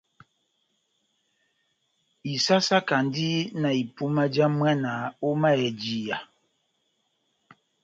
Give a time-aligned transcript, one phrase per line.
[2.33, 4.91] Isásákandi na ipuma já mwana
[5.27, 6.17] ó mayèjiya.